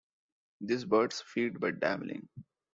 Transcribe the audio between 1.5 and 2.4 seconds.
by dabbling.